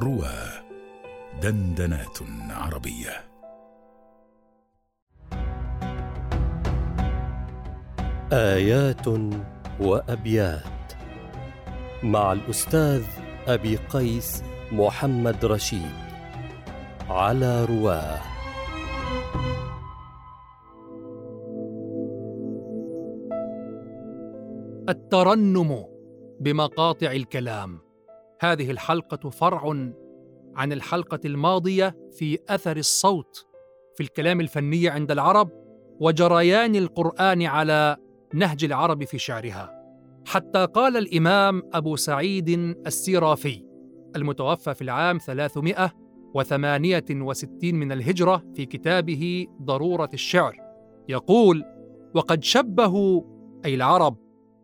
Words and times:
روى 0.00 0.34
دندنات 1.42 2.18
عربية. 2.50 3.24
آيات 8.32 9.06
وأبيات 9.80 10.92
مع 12.02 12.32
الأستاذ 12.32 13.04
أبي 13.46 13.76
قيس 13.76 14.42
محمد 14.72 15.44
رشيد 15.44 15.94
على 17.08 17.64
رواه. 17.64 18.20
الترنم 24.88 25.84
بمقاطع 26.40 27.12
الكلام. 27.12 27.93
هذه 28.40 28.70
الحلقة 28.70 29.30
فرع 29.30 29.90
عن 30.56 30.72
الحلقة 30.72 31.20
الماضية 31.24 31.96
في 32.18 32.38
أثر 32.48 32.76
الصوت 32.76 33.46
في 33.96 34.02
الكلام 34.02 34.40
الفني 34.40 34.88
عند 34.88 35.10
العرب 35.10 35.50
وجريان 36.00 36.76
القرآن 36.76 37.42
على 37.42 37.96
نهج 38.34 38.64
العرب 38.64 39.04
في 39.04 39.18
شعرها. 39.18 39.84
حتى 40.26 40.64
قال 40.64 40.96
الإمام 40.96 41.62
أبو 41.72 41.96
سعيد 41.96 42.48
السيرافي 42.86 43.64
المتوفى 44.16 44.74
في 44.74 44.82
العام 44.82 45.18
368 45.18 47.74
من 47.74 47.92
الهجرة 47.92 48.44
في 48.54 48.66
كتابه 48.66 49.46
ضرورة 49.62 50.10
الشعر. 50.14 50.56
يقول 51.08 51.64
وقد 52.14 52.44
شبهوا 52.44 53.22
أي 53.64 53.74
العرب 53.74 54.16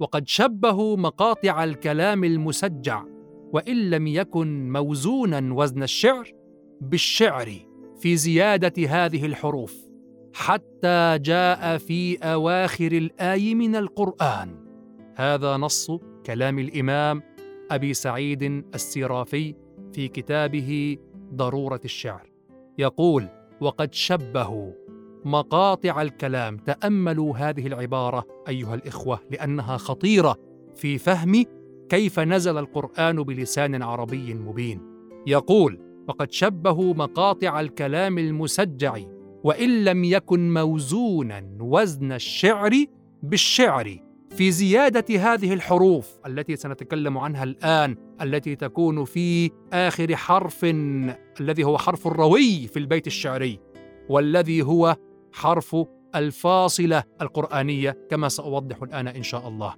وقد 0.00 0.28
شبهوا 0.28 0.96
مقاطع 0.96 1.64
الكلام 1.64 2.24
المسجع 2.24 3.04
وإن 3.52 3.90
لم 3.90 4.06
يكن 4.06 4.72
موزونا 4.72 5.54
وزن 5.54 5.82
الشعر 5.82 6.32
بالشعر 6.80 7.52
في 8.00 8.16
زيادة 8.16 8.88
هذه 8.88 9.26
الحروف 9.26 9.86
حتى 10.34 11.18
جاء 11.18 11.78
في 11.78 12.18
أواخر 12.18 12.92
الآي 12.92 13.54
من 13.54 13.76
القرآن. 13.76 14.66
هذا 15.14 15.56
نص 15.56 15.90
كلام 16.26 16.58
الإمام 16.58 17.22
أبي 17.70 17.94
سعيد 17.94 18.42
السرافي 18.74 19.54
في 19.92 20.08
كتابه 20.08 20.96
ضرورة 21.34 21.80
الشعر. 21.84 22.30
يقول 22.78 23.28
وقد 23.60 23.94
شبهوا 23.94 24.72
مقاطع 25.24 26.02
الكلام 26.02 26.56
تأملوا 26.56 27.36
هذه 27.36 27.66
العبارة 27.66 28.26
أيها 28.48 28.74
الإخوة 28.74 29.20
لأنها 29.30 29.76
خطيرة 29.76 30.36
في 30.74 30.98
فهم 30.98 31.44
كيف 31.88 32.20
نزل 32.20 32.58
القرآن 32.58 33.22
بلسان 33.22 33.82
عربي 33.82 34.34
مبين. 34.34 34.80
يقول 35.26 35.80
وقد 36.08 36.32
شبهوا 36.32 36.94
مقاطع 36.94 37.60
الكلام 37.60 38.18
المسجع 38.18 38.98
وإن 39.44 39.84
لم 39.84 40.04
يكن 40.04 40.54
موزونا 40.54 41.56
وزن 41.60 42.12
الشعر 42.12 42.84
بالشعر. 43.22 43.98
في 44.30 44.50
زيادة 44.50 45.32
هذه 45.32 45.52
الحروف 45.52 46.18
التي 46.26 46.56
سنتكلم 46.56 47.18
عنها 47.18 47.44
الآن 47.44 47.96
التي 48.22 48.56
تكون 48.56 49.04
في 49.04 49.50
آخر 49.72 50.16
حرف 50.16 50.64
الذي 51.40 51.64
هو 51.64 51.78
حرف 51.78 52.06
الروي 52.06 52.66
في 52.66 52.78
البيت 52.78 53.06
الشعري 53.06 53.60
والذي 54.08 54.62
هو 54.62 54.96
حرف 55.32 55.76
الفاصلة 56.14 57.04
القرآنية 57.22 58.06
كما 58.10 58.28
سأوضح 58.28 58.82
الآن 58.82 59.08
إن 59.08 59.22
شاء 59.22 59.48
الله. 59.48 59.74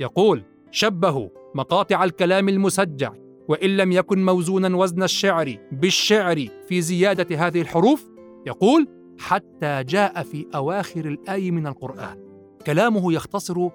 يقول 0.00 0.42
شبهوا 0.70 1.28
مقاطع 1.54 2.04
الكلام 2.04 2.48
المسجع 2.48 3.12
وإن 3.48 3.76
لم 3.76 3.92
يكن 3.92 4.24
موزونا 4.24 4.76
وزن 4.76 5.02
الشعر 5.02 5.56
بالشعر 5.72 6.46
في 6.68 6.80
زيادة 6.80 7.46
هذه 7.46 7.60
الحروف 7.60 8.10
يقول 8.46 8.88
حتى 9.18 9.84
جاء 9.84 10.22
في 10.22 10.46
أواخر 10.54 11.04
الآي 11.04 11.50
من 11.50 11.66
القرآن. 11.66 12.18
كلامه 12.66 13.12
يختصر 13.12 13.68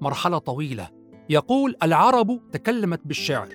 مرحلة 0.00 0.38
طويلة. 0.38 0.88
يقول 1.28 1.76
العرب 1.82 2.40
تكلمت 2.52 3.00
بالشعر 3.04 3.48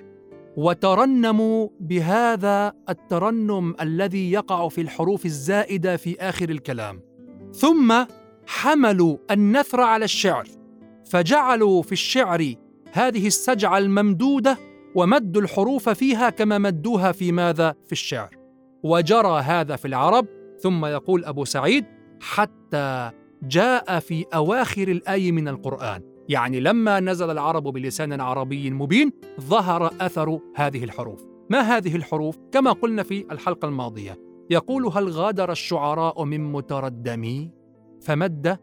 وترنموا 0.56 1.68
بهذا 1.80 2.72
الترنم 2.88 3.74
الذي 3.80 4.32
يقع 4.32 4.68
في 4.68 4.80
الحروف 4.80 5.26
الزائدة 5.26 5.96
في 5.96 6.20
آخر 6.20 6.48
الكلام. 6.48 7.00
ثم 7.52 8.04
حملوا 8.46 9.16
النثر 9.30 9.80
على 9.80 10.04
الشعر 10.04 10.48
فجعلوا 11.04 11.82
في 11.82 11.92
الشعر 11.92 12.54
هذه 12.98 13.26
السجعة 13.26 13.78
الممدودة 13.78 14.58
ومدوا 14.94 15.42
الحروف 15.42 15.88
فيها 15.88 16.30
كما 16.30 16.58
مدوها 16.58 17.12
في 17.12 17.32
ماذا؟ 17.32 17.74
في 17.86 17.92
الشعر. 17.92 18.36
وجرى 18.82 19.40
هذا 19.40 19.76
في 19.76 19.88
العرب 19.88 20.26
ثم 20.60 20.86
يقول 20.86 21.24
أبو 21.24 21.44
سعيد 21.44 21.84
حتى 22.20 23.10
جاء 23.42 23.98
في 23.98 24.24
أواخر 24.34 24.88
الآي 24.88 25.32
من 25.32 25.48
القرآن. 25.48 26.02
يعني 26.28 26.60
لما 26.60 27.00
نزل 27.00 27.30
العرب 27.30 27.62
بلسان 27.62 28.20
عربي 28.20 28.70
مبين 28.70 29.12
ظهر 29.40 29.94
أثر 30.00 30.40
هذه 30.54 30.84
الحروف. 30.84 31.24
ما 31.50 31.60
هذه 31.60 31.96
الحروف؟ 31.96 32.38
كما 32.52 32.72
قلنا 32.72 33.02
في 33.02 33.26
الحلقة 33.30 33.68
الماضية. 33.68 34.18
يقول 34.50 34.86
هل 34.86 35.08
غادر 35.08 35.52
الشعراء 35.52 36.24
من 36.24 36.52
متردمي؟ 36.52 37.50
فمد 38.00 38.58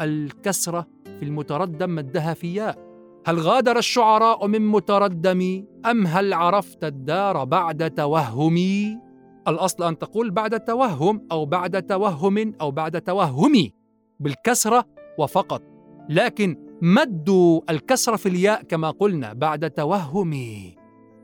الكسرة 0.00 0.86
في 1.04 1.22
المتردم 1.22 1.94
مدها 1.94 2.34
في 2.34 2.54
ياء. 2.54 2.89
هل 3.26 3.38
غادر 3.38 3.78
الشعراء 3.78 4.46
من 4.46 4.68
متردمي 4.68 5.64
أم 5.86 6.06
هل 6.06 6.32
عرفت 6.32 6.84
الدار 6.84 7.44
بعد 7.44 7.90
توهمي 7.90 8.98
الأصل 9.48 9.84
أن 9.84 9.98
تقول 9.98 10.30
بعد 10.30 10.60
توهم 10.60 11.26
أو 11.32 11.46
بعد 11.46 11.82
توهم 11.82 12.54
أو 12.60 12.70
بعد 12.70 13.00
توهمي 13.00 13.72
بالكسرة 14.20 14.84
وفقط 15.18 15.62
لكن 16.08 16.56
مدوا 16.82 17.60
الكسرة 17.70 18.16
في 18.16 18.28
الياء 18.28 18.62
كما 18.62 18.90
قلنا 18.90 19.32
بعد 19.32 19.70
توهمي 19.70 20.76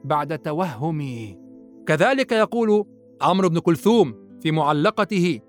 بعد 0.04 0.38
توهمي 0.38 1.38
كذلك 1.86 2.32
يقول 2.32 2.84
عمرو 3.22 3.48
بن 3.48 3.58
كلثوم 3.58 4.14
في 4.42 4.52
معلقته 4.52 5.40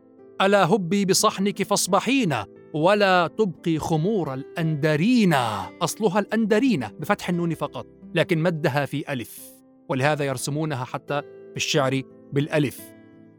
ألا 0.41 0.65
هبي 0.65 1.05
بصحنك 1.05 1.63
فاصبحين 1.63 2.35
ولا 2.73 3.27
تبقي 3.27 3.79
خمور 3.79 4.33
الاندرين 4.33 5.33
أصلها 5.81 6.19
الاندرين 6.19 6.87
بفتح 6.99 7.29
النون 7.29 7.53
فقط 7.53 7.85
لكن 8.15 8.39
مدها 8.43 8.85
في 8.85 9.13
ألف. 9.13 9.39
ولهذا 9.89 10.25
يرسمونها 10.25 10.85
حتى 10.85 11.21
في 11.21 11.55
الشعر 11.55 12.01
بالألف. 12.33 12.81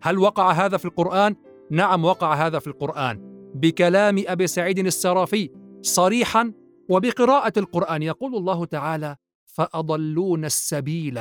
هل 0.02 0.18
وقع 0.18 0.52
هذا 0.52 0.76
في 0.76 0.84
القرآن؟ 0.84 1.36
نعم 1.70 2.04
وقع 2.04 2.46
هذا 2.46 2.58
في 2.58 2.66
القرآن. 2.66 3.20
بكلام 3.54 4.24
أبي 4.26 4.46
سعيد 4.46 4.78
السرافي 4.78 5.50
صريحا 5.82 6.52
وبقراءة 6.88 7.52
القرآن 7.56 8.02
يقول 8.02 8.36
الله 8.36 8.64
تعالى 8.64 9.16
فأضلون 9.46 10.44
السبيل. 10.44 11.18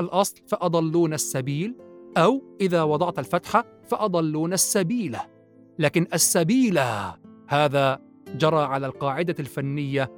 الأصل 0.00 0.34
فأضلون 0.48 1.14
السبيل 1.14 1.76
أو 2.16 2.56
إذا 2.60 2.82
وضعت 2.82 3.18
الفتحة 3.18 3.64
فأضلون 3.84 4.52
السبيل. 4.52 5.16
لكن 5.78 6.06
السبيل 6.14 6.80
هذا 7.48 8.00
جرى 8.34 8.62
على 8.62 8.86
القاعدة 8.86 9.34
الفنية 9.40 10.10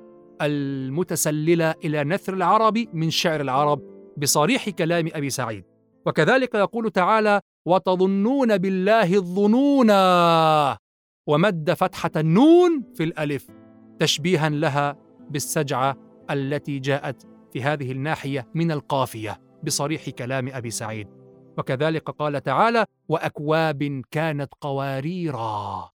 المتسللة 0.42 1.74
إلى 1.84 2.04
نثر 2.04 2.34
العرب 2.34 2.78
من 2.92 3.10
شعر 3.10 3.40
العرب 3.40 3.82
بصريح 4.16 4.68
كلام 4.68 5.08
أبي 5.12 5.30
سعيد. 5.30 5.64
وكذلك 6.06 6.54
يقول 6.54 6.90
تعالى 6.90 7.40
وتظنون 7.66 8.58
بالله 8.58 9.14
الظنونا 9.14 10.78
ومد 11.26 11.72
فتحة 11.72 12.10
النون 12.16 12.84
في 12.94 13.04
الألف 13.04 13.46
تشبيها 13.98 14.48
لها 14.48 14.96
بالسجعة 15.30 15.96
التي 16.30 16.78
جاءت 16.78 17.26
في 17.52 17.62
هذه 17.62 17.92
الناحية 17.92 18.48
من 18.54 18.72
القافية 18.72 19.40
بصريح 19.64 20.10
كلام 20.10 20.48
أبي 20.48 20.70
سعيد. 20.70 21.21
وكذلك 21.58 22.10
قال 22.10 22.42
تعالى 22.42 22.86
وأكواب 23.08 24.02
كانت 24.10 24.52
قواريرا. 24.60 25.90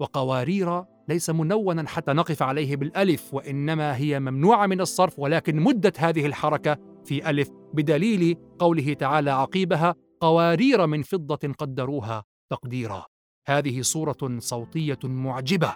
وقوارير 0.00 0.84
ليس 1.08 1.30
منونا 1.30 1.88
حتى 1.88 2.12
نقف 2.12 2.42
عليه 2.42 2.76
بالألف 2.76 3.34
وإنما 3.34 3.96
هي 3.96 4.20
ممنوعة 4.20 4.66
من 4.66 4.80
الصرف 4.80 5.18
ولكن 5.18 5.60
مدت 5.60 6.00
هذه 6.00 6.26
الحركة 6.26 6.78
في 7.04 7.30
ألف 7.30 7.50
بدليل 7.74 8.36
قوله 8.58 8.92
تعالى 8.92 9.30
عقيبها 9.30 9.94
قوارير 10.20 10.86
من 10.86 11.02
فضة 11.02 11.52
قدروها 11.58 12.24
تقديرا. 12.50 13.04
هذه 13.46 13.82
صورة 13.82 14.38
صوتية 14.38 14.98
معجبة 15.04 15.74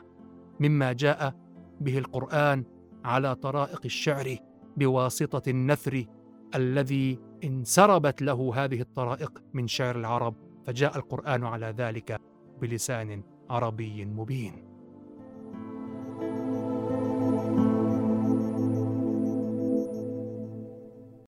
مما 0.61 0.93
جاء 0.93 1.35
به 1.81 1.99
القرآن 1.99 2.65
على 3.05 3.35
طرائق 3.35 3.81
الشعر 3.85 4.37
بواسطة 4.77 5.51
النثر 5.51 6.05
الذي 6.55 7.19
انسربت 7.45 8.23
له 8.23 8.65
هذه 8.65 8.81
الطرائق 8.81 9.43
من 9.55 9.67
شعر 9.67 9.97
العرب 9.97 10.35
فجاء 10.67 10.97
القرآن 10.97 11.45
على 11.45 11.75
ذلك 11.79 12.21
بلسان 12.61 13.23
عربي 13.51 14.05
مبين. 14.05 14.76